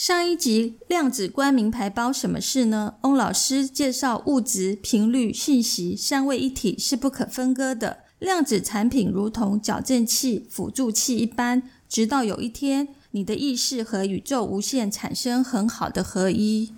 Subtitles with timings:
[0.00, 2.94] 上一集量子观名牌包什么事呢？
[3.02, 8.04] 翁老师介绍物质、频率、信息三位一体是不可分割的。
[8.20, 16.72] 量子产品如同矫正器、辅助器一般，直到有一天，你的意识和宇宙无限产生很好的合一。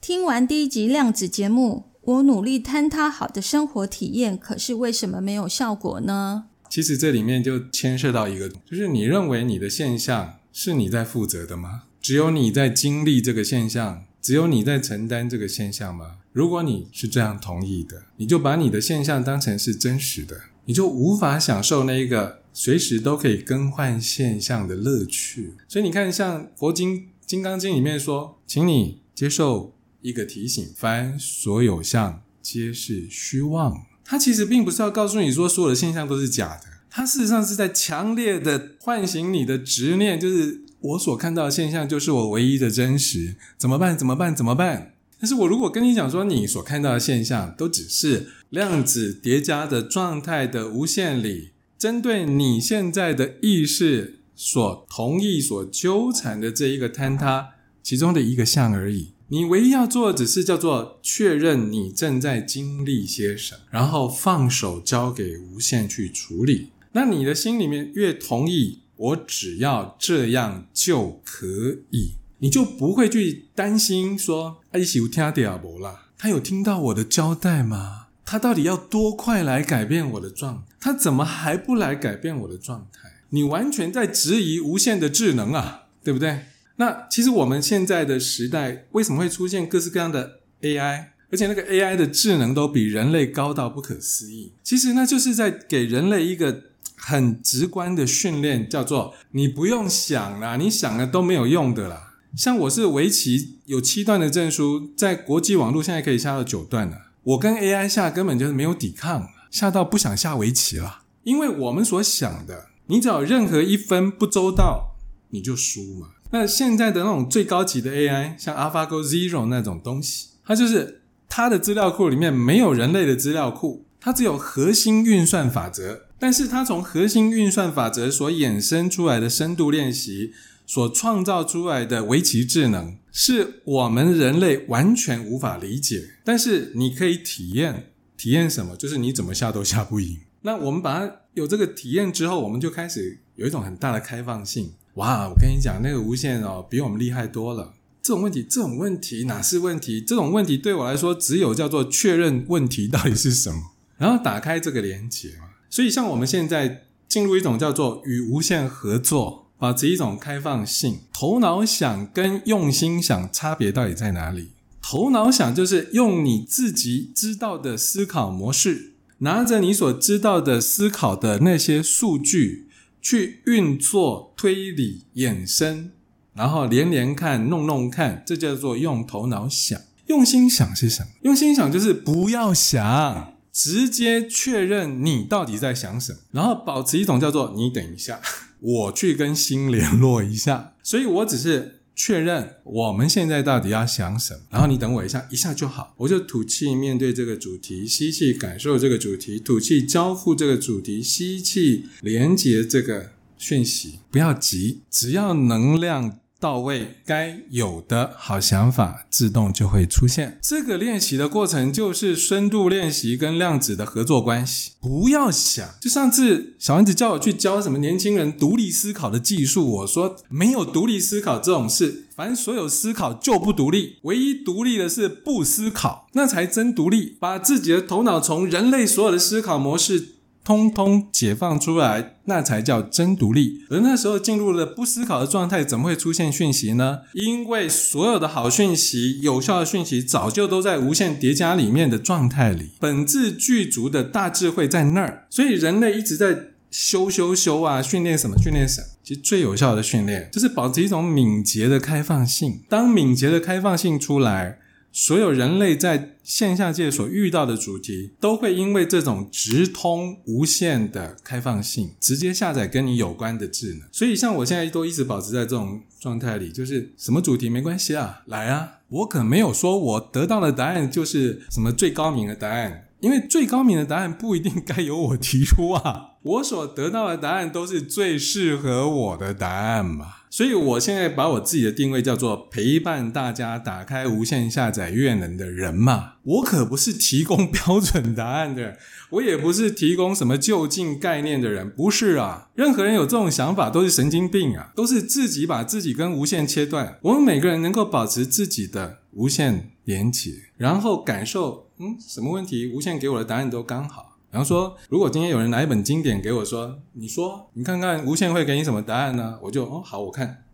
[0.00, 6.44] 听完第一集量子节目，我努力坍塌好的生活体验，可是为什么没有效果呢？
[6.72, 11.82] 其实这里面就牵涉到一个，就是你认为你的现象是你在负责的吗？
[12.00, 16.20] 只有你在经历这个现象，只有你在承担这个现象吗？
[16.32, 25.52] 如果你是这样同意的，你就把你的现象当成是真实的，你就无法享受那一个随时都可以更换现象的乐趣。
[25.68, 33.84] 所以你看，像佛经《金刚经》里面说，请你接受一个提醒：凡所有相，皆是虚妄。
[34.04, 43.36] 它其实并不是要告诉你说所有的现象都是假的，它事实上是在强烈的唤醒你的执念，就是我所看到的现象就是我唯一的真实。
[43.56, 43.96] 怎么办？
[43.96, 44.34] 怎么办？
[44.34, 44.94] 怎么办？
[45.18, 57.50] 但是我如果跟你讲说，你所看到的现象都只是量子叠加的状态的无限里，针对你现在的意识所同意、所纠缠的这一个坍塌
[57.82, 59.12] 其中的一个项而已。
[59.32, 66.68] 你唯一要做的只是叫做确认你正在经历些什么，然后放手交给无限去处理。
[66.92, 71.46] 那你的心里面越同意，我只要这样就可
[71.92, 78.08] 以，你就不会去担心说：“哎，喜有听阿伯啦，他有听到我的交代吗？
[78.26, 80.76] 他到底要多快来改变我的状态？
[80.78, 83.08] 他怎么还不来改变我的状态？
[83.30, 86.40] 你完全在质疑无限的智能啊，对不对？”
[86.82, 94.52] 那其实我们现在的时代为什么会出现各式各样的 AI，而且那个 AI 的智能都比人类高到不可思议？
[94.64, 96.64] 其实那就是在给人类一个
[96.96, 102.14] 很直观的训练，叫做你不用想啦，你想了都没有用的啦。
[102.36, 107.12] 像我是围棋有七段的证书，在国际网络现在可以下到九段了。
[107.22, 111.02] 我跟 AI 下根本就是没有抵抗，下到不想下围棋了。
[111.22, 114.96] 因为我们所想的，你只要任何一分不周到，
[115.30, 116.08] 你就输嘛。
[116.32, 126.06] 那现在的那种最高级的 AI，像 AlphaGo Zero 那种东西，它就是它的资料库里面没有人类的资料库，它只有核心运算法则。
[126.18, 130.32] 但是它从核心运算法则所衍生出来的深度练习，
[130.64, 136.14] 所创造出来的围棋智能，是我们人类完全无法理解。
[136.24, 138.74] 但是你可以体验，体验什么？
[138.74, 140.20] 就是你怎么下都下不赢。
[140.42, 144.72] 那我们把它有这个体验之后，我们就开始有一种很大的开放性。
[144.94, 147.72] 哇，我跟你讲，那个无限哦，比我们厉害多了。
[148.02, 150.02] 这种问题，这种问题哪是问题？
[150.02, 155.46] 这种问题对我来说，只有叫做确认问题到底是什么， 然后打开这个连接嘛。
[155.70, 160.98] 所以，像我们现在进入一种叫做与无限合作，保持一种开放性。
[161.12, 164.50] 头脑想跟用心想差别到底在哪里？
[164.82, 172.66] 头脑想就是用你自己知道的思考模式，拿着你所知道的思考的那些数据。
[173.02, 175.90] 去运作、推理、衍生，
[176.34, 179.78] 然后连连看、弄弄看，这叫做用头脑想。
[180.06, 181.08] 用心想是什么？
[181.22, 188.20] 用心想就是不要想，直接确认你到底在想什么，然后保持一种叫做“你等一下，
[188.60, 190.74] 我去跟心联络一下”。
[190.82, 191.80] 所以我只是。
[191.94, 195.94] 确认我们现在到底要想什么，然后你等我一下，一下就好。
[195.98, 203.98] 我就吐气面对这个主题，吸气感受这个主题，吐气交付这个主题，吸气连接这个讯息。
[204.10, 206.18] 不要急，只要能量。
[206.42, 210.40] 到位，该有的好想法自动就会出现。
[210.42, 214.72] 这个练习的过程就是深度练习跟量子的合作关系。
[214.80, 227.16] 不要想，就上次小丸子叫我去教什么年轻人独立思考的技术，我说没有独立思考这种事，凡所有思考就不独立，唯一独立的是不思考，那才真独立。
[227.20, 230.16] 把自己的头脑从人类所有的思考模式。
[230.44, 233.64] 通通解放出来，那才叫真独立。
[233.70, 237.00] 而那时候进入了不思考的状态，怎么会出现讯息呢？
[237.14, 245.26] 因为所有的好讯息、有效的讯息，早就都在无限叠加里面的状态里，本质具足的大智慧在那儿。
[245.30, 246.36] 所以人类一直在
[246.70, 248.86] 修修修啊，训练什么训练什么。
[249.04, 252.60] 其实最有效的训练就是保持一种敏捷的开放性。
[252.68, 254.58] 当敏捷的开放性出来。
[254.92, 263.88] 所有人类在线下界所遇到的主题，都会因为这种直通无限的开放性，直接下载跟你有关的智能。
[263.90, 268.80] 所以，像我现在都一直保持在这种状态里，就是什么主题没关系啊，来啊！
[268.88, 276.10] 我可没有说我得到的答案就是什么最高明的答案，因为最高明的答案不一定该由我提出啊。
[276.22, 280.16] 我所得到的答案都是最适合我的答案嘛。
[280.32, 286.14] 所以，我现在把我自己的定位叫做陪伴大家打开无线下载阅能的人嘛。
[286.22, 288.78] 我可不是提供标准答案的，
[289.10, 292.48] 我也不是提供什么就近概念的人，不是啊。
[292.54, 296.96] 任何人有这种想法都是神经病啊，都是自己把自己跟无线切断。
[297.02, 304.11] 我们每个人能够保持自己的无限连接，然后感受，嗯，什么问题，无线给我的答案都刚好。
[304.32, 309.38] 然后说，如果今天有人拿一本经典给我说，你说，你看看无限会给你什么答案呢？
[309.42, 310.44] 我就哦好，我看，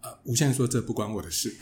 [0.00, 1.54] 呃，无限说这不关我的事，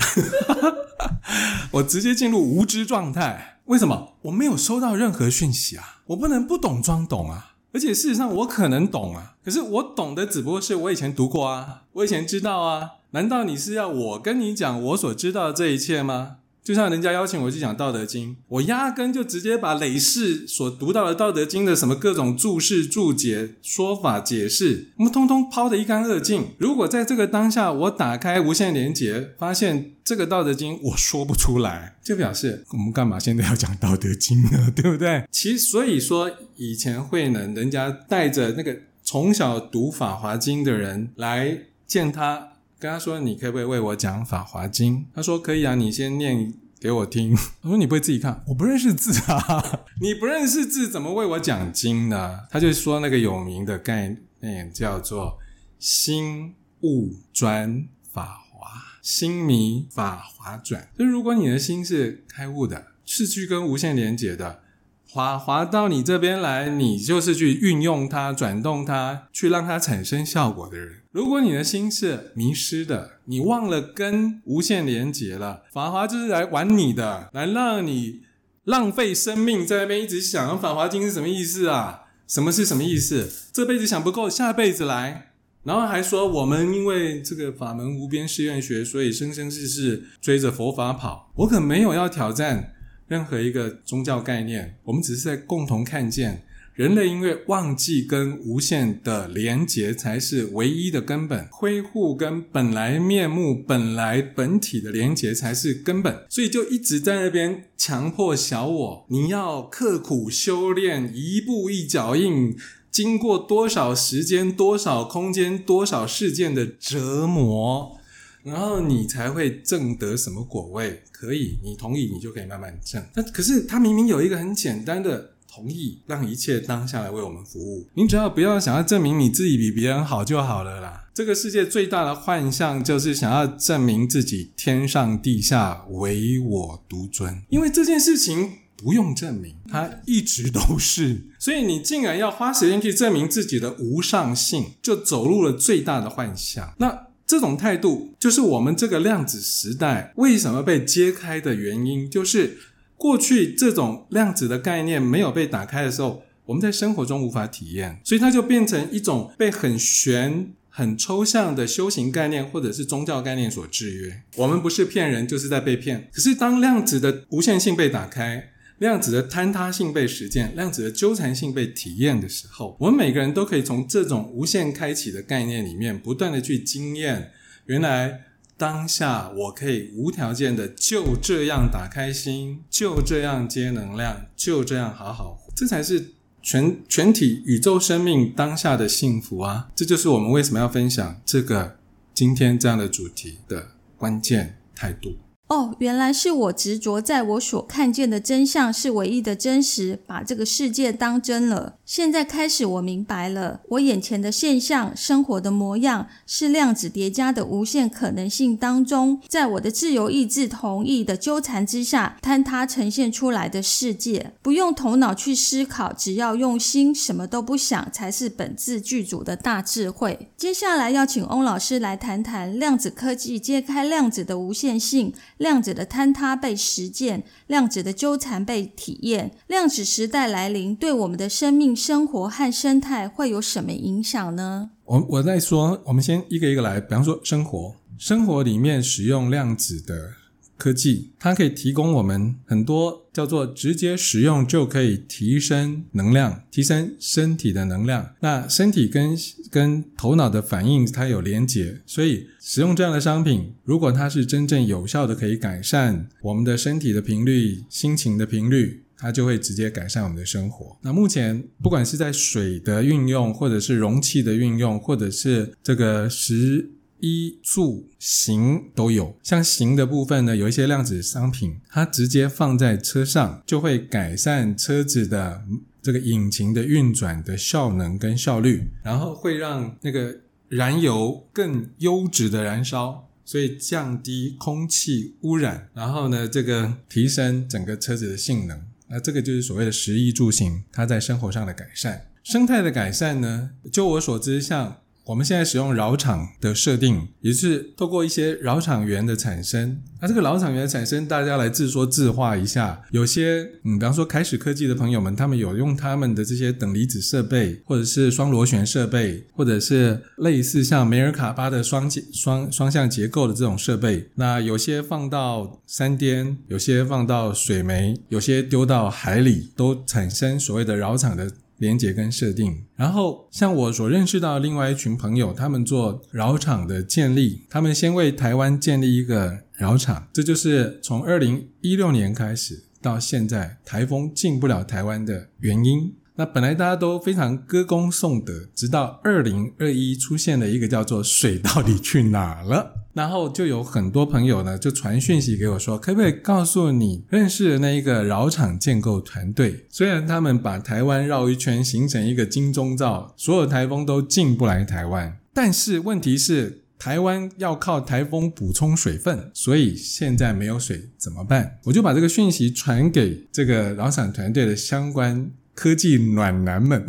[1.72, 3.58] 我直接进入无知状态。
[3.64, 4.14] 为什么？
[4.22, 7.56] 我没有收到任何讯息啊，我不能不懂装懂啊。
[7.72, 12.90] 而且事实上我可能懂啊，可是我懂的只不过是我以前读过啊，我以前知道啊。
[13.12, 16.36] 难道你是要我跟你讲我所知道的这一切吗？
[16.62, 26.48] 就像人家邀请我去讲《道德经》，我压根就直接把累世所读到的《道德经》的什么各种注释、注解、说法、解释，我们通通抛得一干二净。
[26.58, 34.70] 如果在这个当下，我打开无限连结，发现这个《道德经》我说不出来，就表示我们干嘛现在要讲《道德经》呢？
[34.76, 35.24] 对不对？
[35.30, 42.48] 其实，所以说以前慧能人家带着那个从小读《法华经》的人来见他。
[42.80, 48.42] 跟他说：“你可不可以为我讲《法华经》？”他说：“可以啊，你先念给我听。”我说：“你不会自己看？
[48.48, 55.38] 我不认识字啊， 你不认识字怎么为我讲经呢？”他就说那个有名的概念叫做
[55.78, 58.66] “心悟专法华，
[59.02, 60.88] 心迷法华转”。
[60.98, 64.60] 就如果你的心是开悟的，是去跟无限连接的。
[65.06, 70.99] 滑滑到你这边来，你就是去运用它、转动它，去让它产生效果的人。
[71.12, 78.20] 如果你的心是迷失的，你忘了跟无限连结了，法华就是来玩你的，来让你
[78.62, 82.02] 浪费生命在那边一直想《法华经》是什么意思啊？
[82.28, 83.28] 什么是什么意思？
[83.52, 85.32] 这辈子想不够，下辈子来。
[85.64, 91.32] 然后还说我们因为这个法门无边誓愿学，所以生生世世追着佛法跑。
[91.34, 92.74] 我可没有要挑战。
[93.08, 96.44] 任何一个宗教概念，我们只是在共同看见
[96.80, 101.46] 人类因为忘记跟无限的连结，才是唯一的根本。
[101.52, 112.56] 恢复跟本来面目、本来本体的连结才是根本，所以就一直在那边强迫小我，你要刻苦修炼，一步一脚印，
[112.90, 117.98] 经过多少时间、多少空间、多少事件的折磨。
[118.42, 121.02] 然后你才会证得什么果位？
[121.12, 123.04] 可以，你同意，你就可以慢慢证。
[123.14, 127.88] 那可是他明明有一个很简单的同意，让一切当下来为我们服务。
[127.94, 131.08] 你只要不要想要证明你自己比别人好就好了啦。
[131.12, 141.26] 这个世界最大的幻象就是想要证明自己天上地下唯我独尊，因为这件事情不用证明，它一直都是。
[141.38, 146.74] 所以你竟然要花时间去证明自己的无上性，就走入了最大的幻象。
[146.78, 147.06] 那。
[147.26, 152.58] 这种态度就是我们这个量子时代为什么被揭开的原因，就是
[153.00, 164.22] 过去这种量子的概念没有被打开的时候，我们在生活中无法体验，所以它就变成一种被很玄、很抽象的修行概念或者是宗教概念所制约。
[164.36, 166.10] 我们不是骗人，就是在被骗。
[166.12, 168.50] 可是当量子的无限性被打开。
[168.76, 177.30] 量子的坍塌性被实践，量子的纠缠性被体验的时候，我们每个人都可以从这种无限开启的概念里面，不断的去经验，
[177.66, 178.20] 原来
[178.60, 186.12] 当下我可以无条件的就这样打开心，就这样接能量，就这样好好活，这才是
[186.42, 189.70] 全全体宇宙生命当下的幸福啊！
[189.74, 191.78] 这就是我们为什么要分享这个
[192.12, 195.16] 今天这样的主题的关键态度。
[195.50, 201.74] 哦，原来是我执着在我所看见的真相是唯一的真实，把这个世界当真了。
[201.84, 214.32] 现在开始，我明白了，我眼前的现象、生活的模样，是量子叠加的无限可能性当中，在我的自由意志同意的纠缠之下，坍塌呈现出来的世界。
[214.40, 220.30] 不用头脑去思考，只要用心，什么都不想，才是本质具足的大智慧。
[220.36, 225.12] 接下来要请翁老师来谈谈量子科技揭开量子的无限性。
[225.40, 229.30] 量子的坍塌被实践，量子的纠缠被体验。
[229.46, 234.70] 量子时代来临，对我们的生命、生活和生态会有什么影响呢？
[234.84, 240.19] 我我在说，我们先一个一个来，比方说生活，生活里面使用量子的。
[240.60, 248.14] 科技它可以提供我们很多叫做直接使用就可以提升能量、提升身体的能量。
[248.20, 249.16] 那身体跟
[249.50, 260.76] 跟头脑的反应它有连结，所以使用这样的商品，如果它是真正有效的，可以改善我们的身体的频率、心情的频率，它就会直接改善我们的生活。
[260.82, 266.72] 那目前不管是在水的运用，或者是容器的运用，或者是这个食。
[267.00, 275.42] 衣住行都有，像行的部分呢，有一些量子商品，它直接放在车上，就会改善车子的
[275.82, 294.79] 这个引擎的运转的效能跟效率，然后会让那个燃油更优质的燃烧，所以降低空气污染，然后呢，这个提升整个车子的性能，那这个就是所谓的食衣住行，它在生活上的改善，生态的改善呢，就我所知，像。
[295.06, 299.80] 我们现在使用扰场的设定，也是透过一些扰场源的产生。
[300.00, 302.82] 那这个扰场源的产生，大家来自说自话一下。
[302.90, 314.08] 有些，嗯，比方说开始科技的朋友们，他们有用他们的这些等离子设备，或者是双螺旋设备，或者是类似像梅尔卡巴的双双双向结构的这种设备。
[314.14, 321.30] 那有些放到山巅，有些放到水媒，有些丢到海里，都产生所谓的扰场的。
[321.60, 335.94] 连接跟设定，然后像我所认识到另外一群朋友，他们做绕场的建立，他们先为台湾建立一个绕场，这就是从二零一六年开始到现在台风进不了台湾的原因。
[336.16, 342.79] 那本来大家都非常歌功颂德，直到二零二一出现了一个叫做水到底去哪了。
[342.92, 349.66] 然后就有很多朋友呢，就传讯息给我说，可不可以告诉你认识的那一个绕场建构团队？
[349.70, 361.58] 虽然他们把台湾绕一圈，形成一个金钟罩，所有台风都进不来台湾，但是问题是台湾要靠台风补充水分，所以现在没有水怎么办？
[361.64, 365.30] 我就把这个讯息传给这个绕场团队的相关。
[365.60, 366.86] 科技暖男们，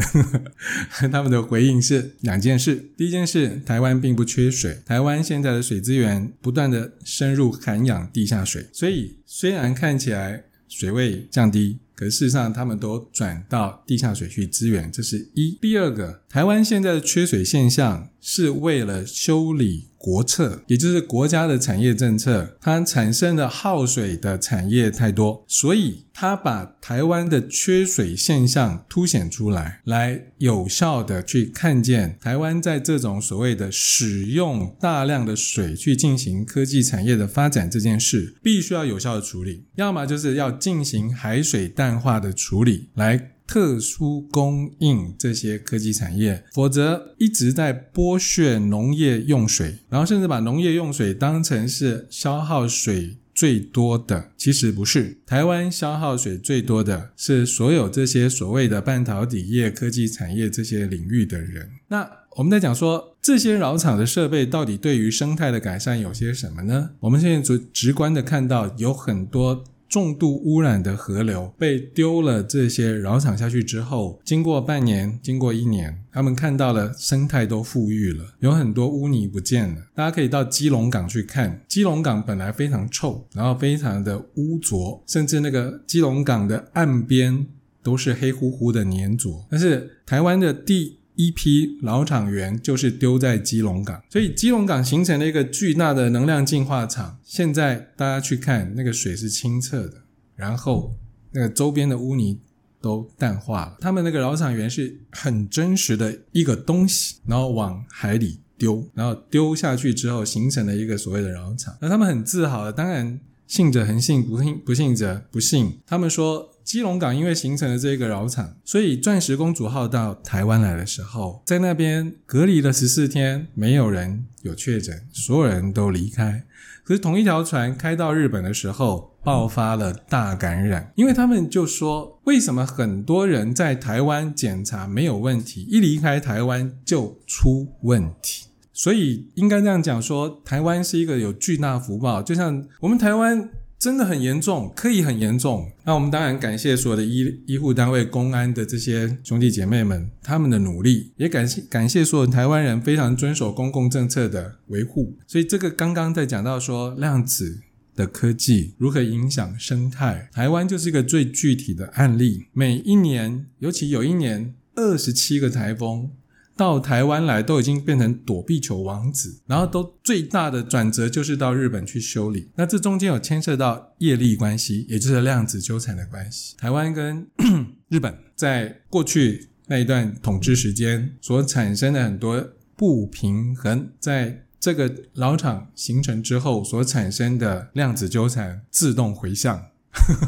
[1.11, 2.91] 他们的回应是两件事。
[2.95, 15.57] 第一件事，台湾并不缺水，台湾现在的水资源不断的深入涵养地下水，所以虽然看起来水位降低，可事实上他们都转到地下水去资源，这是一。
[15.59, 19.90] 第二个，台湾现在的缺水现象是为了修理。
[20.01, 43.33] 国策，也就是国家的产业政策，它产生的耗水的产业太多，所以它把台湾的缺水现象凸显出来，来有效的去看见台湾在这种所谓的使用大量的水去进行科技产业的发展这件事，必须要有效的处理，要么就是要进行海水淡化的处理来。
[43.51, 55.17] 特殊供应这些科技产业，否则一直在剥削农业用水，然后甚至把农业用水当成是消耗水最多的，其实不是。
[55.25, 61.71] 台湾消耗水最多的是所有这些所谓的半导体业、科技产业这些领域的人。
[61.89, 66.91] 那我们在讲说这些老厂的设备到底对于生态的改善有些什么呢？
[67.01, 69.65] 我们现在直直观的看到有很多。
[69.91, 79.81] 重度污染的河流被丢了这些扰场下去之后，经过半年，经过一年，他们看到了生态都富裕了，有很多污泥不见了。
[79.93, 87.45] 大家可以到基隆港去看，基隆港本来非常臭，然后非常的污浊，甚至那个基隆港的岸边
[87.83, 89.45] 都是黑乎乎的粘着。
[89.51, 91.00] 但是台湾的地。
[91.15, 97.19] 一批老厂员就是丢在基隆港，所以基隆港形成了一个巨大的能量净化厂。
[97.23, 100.03] 现在大家去看，那个水是清澈的，
[100.35, 100.95] 然后
[101.31, 102.39] 那个周边的污泥
[102.79, 103.77] 都淡化了。
[103.79, 111.75] 他们那个老厂员是很真实的一个东西，然后往海里丢，然后丢下去之后形成了一个所谓的老厂。
[111.81, 115.79] 那他们很自豪的，当然信者恒信，不信不信者不信。
[115.85, 116.49] 他们说。
[116.71, 126.45] 基隆港因为形成了这个扰场，所以钻石公主号到台湾来的时候，在那边隔离了十四天，没有人有确诊，所有人都离开。
[126.85, 138.45] 可是同一条船开到日本的时候，爆发了大感染，因为他们就说，为什么很多人在台湾检查没有问题，一离开台湾就出问题？
[138.71, 143.49] 所以应该这样讲说，台湾是一个有巨大福报，就像我们台湾。
[143.81, 145.71] 真的很严重，可以很严重。
[145.85, 155.17] 那我们当然感谢所有的医医护单位、公安的这些兄弟姐妹们他们的努力，也感谢感谢所有台湾人非常遵守公共政策的维护。
[155.25, 157.61] 所以这个刚刚在讲到说量子
[157.95, 162.45] 的科技如何影响生态，台湾就是一个最具体的案例。
[162.53, 166.11] 每一年，尤其有一年二十七个台风。
[166.55, 172.49] 到台湾来都已经变成躲避球王子，然后都最大的转折就是到日本去修理。
[172.55, 176.55] 那这中间有牵涉到业力关系，也就是量子纠缠的关系。
[176.57, 177.25] 台湾跟
[177.89, 189.67] 日本在过去那一段统治时间所产生的很多不平衡，在这个老厂形成之后所产生的量子纠缠自动回向，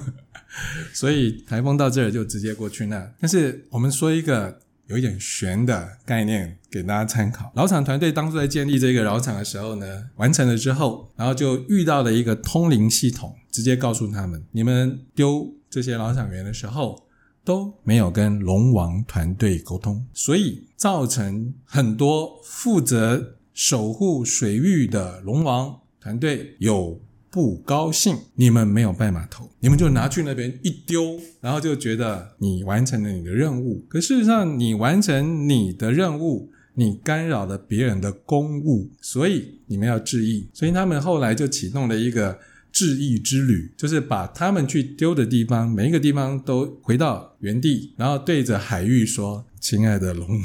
[0.94, 3.14] 所以台风到这儿就直接过去那。
[3.20, 4.60] 但是我们说一个。
[4.88, 7.52] 有一点悬的概念给大家参考。
[7.56, 17.08] 老厂团队当初在建立这个老厂的时候呢，完成了之后，然后就遇到了一个通灵系统，直接告诉他们：你们丢这些老厂员的时候
[17.44, 27.02] 都没有跟龙王团队沟通，所以造成很多负责守护水域的龙王团队有。
[27.34, 33.84] 不高兴，你们没有拜码头，你们就拿去那边一丢，然后就觉得你完成了你的任务。
[33.90, 40.48] 可事实上，你完成你的任务，你干扰了别人的公务，所以你们要致意。
[40.54, 42.38] 所以他们后来就启动了一个
[42.72, 50.38] 致意之旅，就是把他们去丢的地方，每一个地方都回到原地，然后对着海域说：“亲爱的龙王。”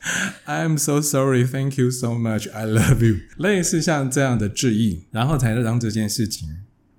[0.46, 1.44] I'm so sorry.
[1.44, 2.50] Thank you so much.
[2.52, 3.20] I love you.
[3.36, 6.48] 类似像这样的致意，然后才能让这件事情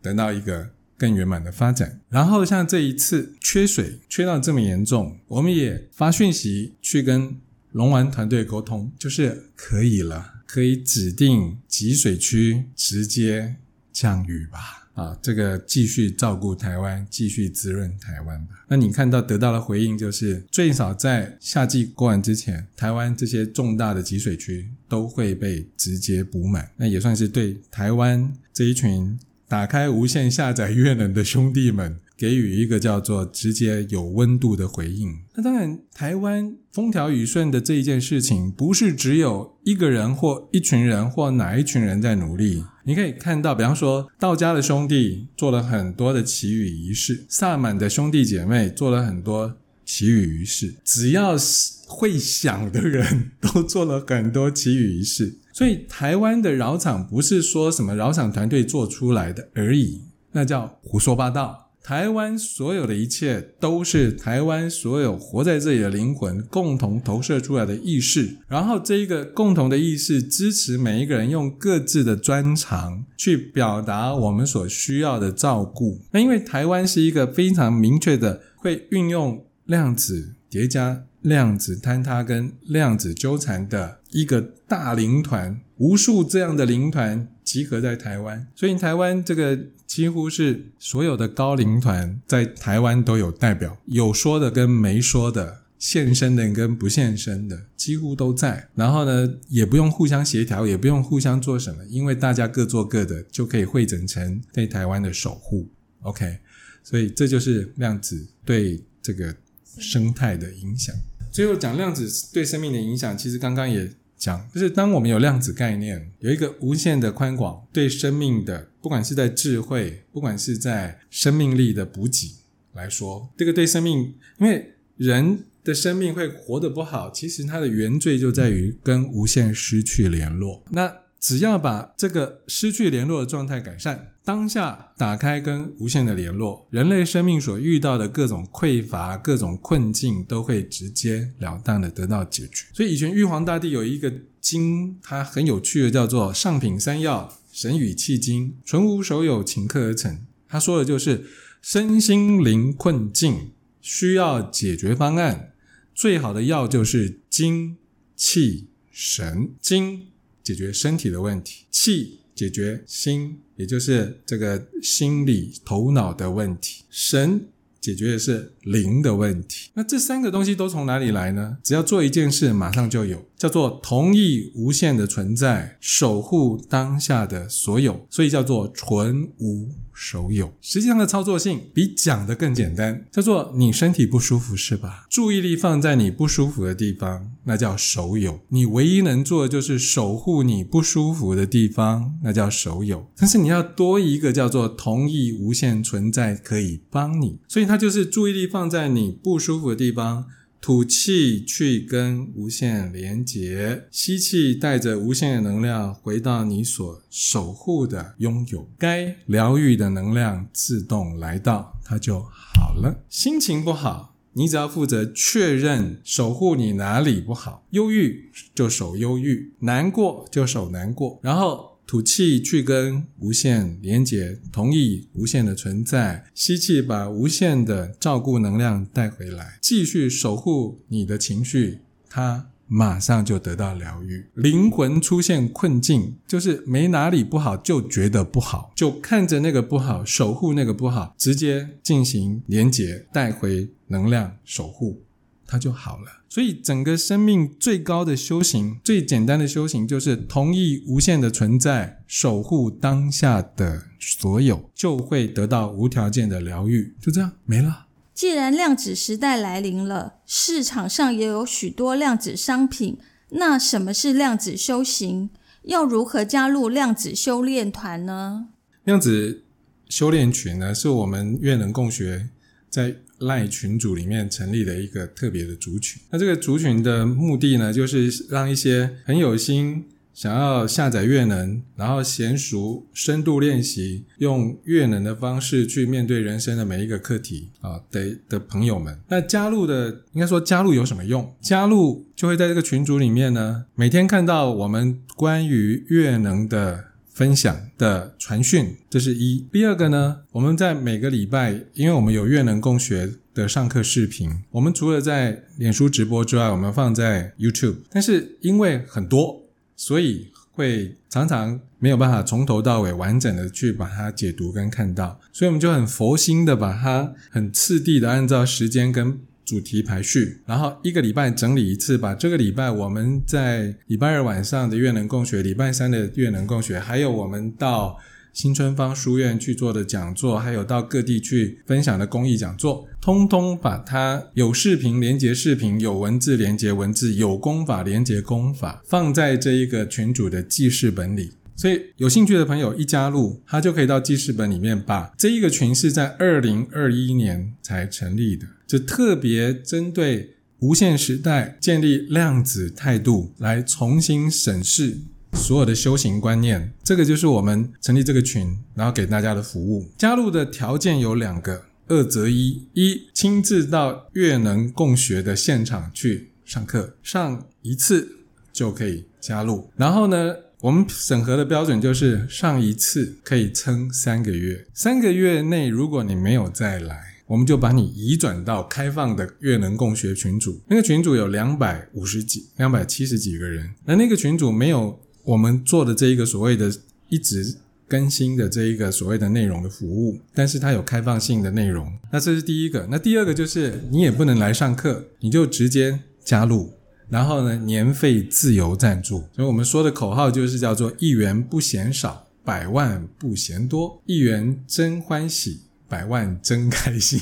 [0.02, 2.02] 得到一个更圆满的发展。
[2.10, 7.40] 然后像这一次缺水缺到这么严重，我们也发讯息去跟
[7.72, 13.56] 龙丸团队沟通，就是可以了，可以指定集水区直接
[13.94, 14.79] 降雨吧。
[15.00, 18.66] 啊，这个继续照顾台湾，继续滋润台湾吧。
[18.68, 26.70] 那你看到得到的回应就是，最少在夏季过完之前，台湾这些重大的集水区都会被直接补满。
[26.76, 31.98] 那也算是对台湾这一群打开无线下载越能的兄弟们。
[32.20, 35.10] 给予一个叫做直接有温度的回应。
[35.36, 42.66] 那当然，台湾风调雨顺的这一件事情，不是只有一个人或一群人或哪一群人在努力。
[42.84, 49.56] 你可以看到，比方说道家的兄弟做了很多的祈雨仪式，萨满的兄弟姐妹做了很多
[49.86, 55.38] 祈雨仪式，只要是会想的人都做了很多祈雨仪式。
[55.54, 60.02] 所以，台湾的饶场不是说什么饶场团队做出来的而已，
[60.34, 61.69] 那叫胡说八道。
[61.84, 76.00] 台湾所有的一切都是台湾所有活在这里的灵魂共同投射出来的意识，然后这一个共同的意识支持每一个人用各自的专长去表达我们所需要的照顾。
[76.12, 89.60] 那因为台湾是一个非常明确的会运用量子叠加、量子坍塌跟量子纠缠的一个大灵团，无数这样的灵团集合在台湾，所以台湾这个。
[89.90, 98.70] 几乎是所有的高龄团在台湾都有代表，有说的跟没说的，现身的跟不现身的，几乎都在。
[98.76, 105.68] 然后呢，也不用互相协调，也不用互相做什么，因为大家各做各的，就可以汇整成对台湾的守护。
[106.02, 106.38] OK，
[106.84, 109.36] 所以这就是量子对这个
[109.80, 110.96] 生态的影响。
[111.32, 113.92] 最后讲量子对生命的影响，其实刚刚也。
[114.20, 122.36] 讲就是，当我们有量子概念，有一个无限的宽广，对生命的，不管是在智慧，不管是在生命力的补给
[122.74, 130.64] 来说，这个对生命，因为人的生命会活得不好，其实它的原罪就在于跟无限失去联络。
[130.72, 134.14] 那只要把这个失去联络的状态改善。
[134.24, 142.68] 当下打开跟无限的联络，人类生命所遇到的各种匮乏、各种困境，都会直接了当的得到解决。
[142.72, 150.20] 所以以前玉皇大帝有一个经，它很有趣的，叫做《上品三药神与气经》，纯无手有顷刻而成。
[150.48, 151.26] 他说的就是
[151.62, 153.52] 身心灵困境
[153.82, 155.54] 需要解决方案，
[155.96, 157.78] 最好的药就是精
[158.16, 159.52] 气神。
[159.60, 160.06] 精
[160.50, 163.40] 解决身体的问题，气解决心。
[163.56, 167.46] 也就是这个心理头脑的问题，神
[167.80, 169.70] 解决的是灵的问题。
[169.76, 171.60] 那这三个东西都从哪里来呢？
[171.62, 179.70] 只要做一件事，马上就有，叫做同意无限的存在，守护当下的所有，所以叫做纯无。
[180.02, 185.06] 手有，实际上的操作性比讲的更简单，叫做你身体不舒服是吧？
[185.10, 188.40] 注意力放在你不舒服的地方，那叫手有。
[188.48, 193.12] 你唯一能做的就是守护你不舒服的地方，那叫手有。
[193.18, 200.28] 但是你要多一个叫做同意无限存在可以帮你，所以它就是注意力放在你不舒服的地方，
[200.62, 213.04] 吐气去跟无限连结，吸气带着无限的能量回到你所守护的拥有，该疗愈的能量自动来到，它就好了。
[213.10, 221.69] 心情不好，你只要负责确认守护你哪里不好，忧郁就守忧郁，难过就守难过，然后。
[221.90, 234.28] 吐气去跟无限连接，同意无限的存在；吸气把无限的照顾能量带回来，继续守护你的情绪，它马上就得到疗愈。
[234.36, 245.02] 灵魂出现困境，就是没哪里不好，就觉得不好，就看着那个不好，守护那个不好，直接进行连接，带回能量，守护。
[245.50, 246.22] 它就好了。
[246.30, 256.94] 所以，整个生命最高的修行、最简单的修行，就是同意无限的存在，守护当下的所有，就会得到无条件的疗愈。
[257.02, 257.88] 就这样没了。
[258.14, 263.00] 既然量子时代来临了，市场上也有许多量子商品，
[263.32, 265.32] 那什么是量子修行？
[265.64, 268.50] 要如何加入量子修炼团呢？
[268.84, 269.46] 量子
[269.88, 272.30] 修炼群呢，是我们越能共学
[272.70, 272.98] 在。
[273.20, 289.00] 赖群组里面成立了一个特别的族群，那这个族群的目的呢，就是让一些很有心想要下载月能，然后娴熟深度练习用月能的方式去面对人生的每一个课题啊的的朋友们。
[289.08, 291.34] 那加入的应该说加入有什么用？
[291.40, 296.89] 加入就会在这个群组里面呢，每天看到我们关于月能的。
[297.20, 299.46] 分享的传讯，这是一。
[299.52, 307.76] 第二个呢，我们在每个礼拜，因为我们有月能共学的上课视频，我们除了在脸书直播之外，我们放在 YouTube。
[307.90, 309.44] 但是因为很多，
[309.76, 319.20] 所以会常常没有办法从头到尾完整的去把它解读跟看到，所以我们就很佛心的把它很次第的按照时间跟。
[319.50, 327.98] 主题排序，然后一个礼拜整理一次，把这个礼拜我们在礼拜二晚上的月能共学，礼拜三的月能共学，还有我们到
[328.32, 341.32] 新春方书院去做的讲座，还有到各地去分享的公益讲座，通通把它有视频连接视频，有文字连接文字，有功法连接功法，放在这一个群主的记事本里。
[341.56, 354.96] 所以有兴趣的朋友一加入，他就可以到记事本里面把这一个群是在二零二一年才成立的，就特别针对无限时代建立量子态度来重新审视
[355.34, 356.72] 所有的修行观念。
[356.84, 359.90] 这个就是我们成立这个群，然后给大家的服务。
[359.98, 368.08] 加入的条件有两个，二择一：一亲自到月能共学的现场去上课，上一次
[368.54, 369.72] 就可以加入。
[369.76, 370.36] 然后呢？
[370.62, 380.60] 我们审核的标准就是上一次可以撑三个月，三个月内如果你没有再来，我们就把你移转到开放的月能共学群组。
[380.68, 386.74] 那个群组有两百五十几、两百七十几个人，那那个群组没有我们做的这一个所谓的
[387.10, 391.88] 一直更新的这一个所谓的内容的服务，但是它有开放性的内容。
[392.12, 392.88] 那这是第一个。
[392.90, 396.74] 那第二个就是你也不能来上课，你就直接加入。
[397.10, 407.20] 然后呢，年费自由赞助，所以我们说的口号就是叫做“一元不嫌少，百万不嫌多，一元真欢喜，百万真开心”。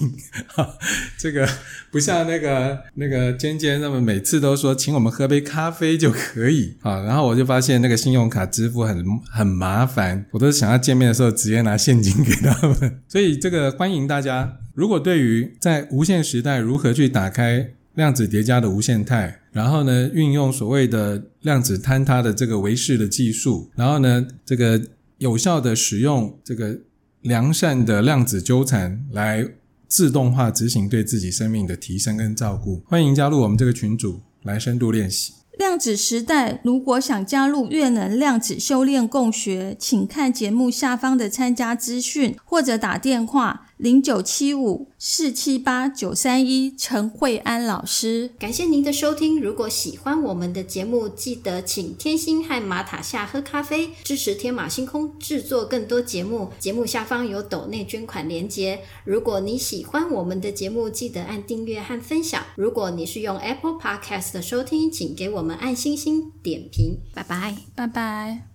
[1.18, 1.48] 这个
[1.90, 7.02] 不像那个那个尖尖那么每次都说请我们喝杯咖啡就可以啊。
[7.02, 13.00] 然后我就发现那个信用卡支付很很麻烦，我都想要见面的时候直接拿现金给他们。
[13.08, 17.72] 所以这个欢迎大家，如果对于在无限时代如何去打开。
[17.98, 24.80] 量子叠加的无限态，然后呢，运用所谓的量子坍塌的这个维氏的技术，然后呢，这个
[25.18, 26.78] 有效的使用这个
[27.28, 29.46] 良善的量子纠缠来
[29.86, 32.82] 自动化执行对自己生命的提升跟照顾。
[32.86, 35.34] 欢迎加入我们这个群组来深度练习。
[35.60, 43.67] 量子时代，如果想加入月能量子修炼共学，请看节目下方的参加资讯，或者打电话。
[43.78, 49.40] 零九七五四七八九三一，陈慧安老师，感谢您的收听。
[49.40, 56.50] 如果喜欢我们的节目，记得请天星和马塔下喝咖啡，支持天马星空制作更多节目。
[56.60, 58.80] 节目下方有斗内捐款连接。
[59.04, 62.44] 如果你喜欢我们的节目，记得按订阅和分享。
[62.56, 66.98] 如果你是用 Apple Podcast 收听，请给我们按星星点评。
[67.14, 68.48] 拜拜，拜拜。